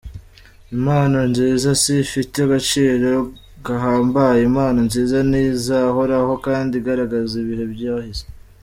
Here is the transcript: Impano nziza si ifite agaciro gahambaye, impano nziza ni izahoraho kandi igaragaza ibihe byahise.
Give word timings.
Impano 0.75 1.17
nziza 1.31 1.69
si 1.81 1.91
ifite 2.05 2.35
agaciro 2.45 3.09
gahambaye, 3.65 4.39
impano 4.49 4.79
nziza 4.87 5.17
ni 5.29 5.39
izahoraho 5.53 6.33
kandi 6.45 6.73
igaragaza 6.77 7.33
ibihe 7.43 7.65
byahise. 7.75 8.25